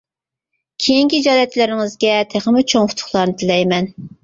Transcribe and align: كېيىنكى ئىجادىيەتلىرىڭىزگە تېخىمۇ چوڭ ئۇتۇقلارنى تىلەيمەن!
كېيىنكى 0.85 1.19
ئىجادىيەتلىرىڭىزگە 1.19 2.15
تېخىمۇ 2.33 2.65
چوڭ 2.75 2.91
ئۇتۇقلارنى 2.95 3.39
تىلەيمەن! 3.45 3.95